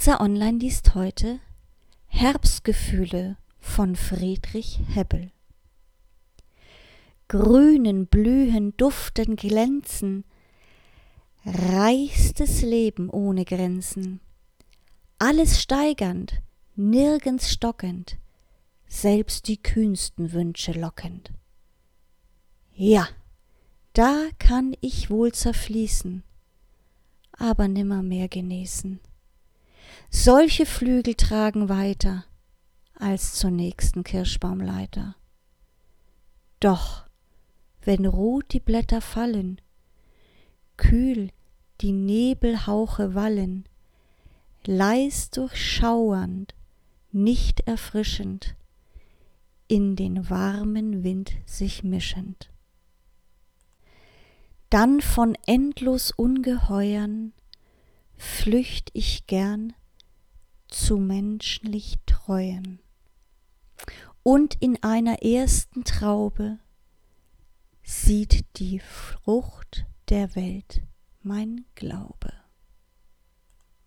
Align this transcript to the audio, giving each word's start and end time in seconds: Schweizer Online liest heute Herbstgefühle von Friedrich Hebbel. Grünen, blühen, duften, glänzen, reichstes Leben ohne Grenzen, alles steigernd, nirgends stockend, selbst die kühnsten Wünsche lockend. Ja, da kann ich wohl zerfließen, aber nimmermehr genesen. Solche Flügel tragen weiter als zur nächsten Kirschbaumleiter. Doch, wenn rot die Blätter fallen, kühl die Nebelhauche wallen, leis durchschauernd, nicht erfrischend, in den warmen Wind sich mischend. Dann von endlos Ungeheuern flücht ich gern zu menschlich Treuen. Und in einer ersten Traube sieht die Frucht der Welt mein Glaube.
Schweizer 0.00 0.22
Online 0.22 0.56
liest 0.56 0.94
heute 0.94 1.40
Herbstgefühle 2.06 3.36
von 3.58 3.96
Friedrich 3.96 4.80
Hebbel. 4.94 5.30
Grünen, 7.28 8.06
blühen, 8.06 8.74
duften, 8.78 9.36
glänzen, 9.36 10.24
reichstes 11.44 12.62
Leben 12.62 13.10
ohne 13.10 13.44
Grenzen, 13.44 14.20
alles 15.18 15.60
steigernd, 15.60 16.40
nirgends 16.76 17.52
stockend, 17.52 18.16
selbst 18.88 19.48
die 19.48 19.62
kühnsten 19.62 20.32
Wünsche 20.32 20.72
lockend. 20.72 21.30
Ja, 22.72 23.06
da 23.92 24.28
kann 24.38 24.74
ich 24.80 25.10
wohl 25.10 25.32
zerfließen, 25.32 26.22
aber 27.32 27.68
nimmermehr 27.68 28.28
genesen. 28.28 28.98
Solche 30.12 30.66
Flügel 30.66 31.14
tragen 31.14 31.68
weiter 31.68 32.24
als 32.96 33.34
zur 33.34 33.52
nächsten 33.52 34.02
Kirschbaumleiter. 34.02 35.14
Doch, 36.58 37.06
wenn 37.82 38.04
rot 38.04 38.52
die 38.52 38.60
Blätter 38.60 39.00
fallen, 39.00 39.60
kühl 40.76 41.30
die 41.80 41.92
Nebelhauche 41.92 43.14
wallen, 43.14 43.64
leis 44.66 45.30
durchschauernd, 45.30 46.56
nicht 47.12 47.60
erfrischend, 47.60 48.56
in 49.68 49.94
den 49.94 50.28
warmen 50.28 51.04
Wind 51.04 51.32
sich 51.46 51.84
mischend. 51.84 52.50
Dann 54.70 55.00
von 55.00 55.36
endlos 55.46 56.10
Ungeheuern 56.10 57.32
flücht 58.16 58.90
ich 58.92 59.28
gern 59.28 59.72
zu 60.70 60.96
menschlich 60.98 61.98
Treuen. 62.06 62.80
Und 64.22 64.56
in 64.60 64.82
einer 64.82 65.22
ersten 65.22 65.84
Traube 65.84 66.58
sieht 67.82 68.44
die 68.58 68.78
Frucht 68.78 69.86
der 70.08 70.34
Welt 70.34 70.82
mein 71.22 71.64
Glaube. 71.74 72.39